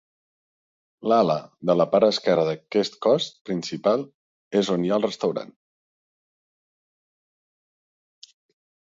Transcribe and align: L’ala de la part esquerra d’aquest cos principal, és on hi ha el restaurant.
L’ala 1.11 1.33
de 1.69 1.73
la 1.81 1.85
part 1.91 2.07
esquerra 2.13 2.45
d’aquest 2.47 2.97
cos 3.07 3.27
principal, 3.49 4.05
és 4.63 4.71
on 4.77 4.87
hi 4.87 4.91
ha 4.91 4.97
el 4.97 5.05
restaurant. 5.07 5.53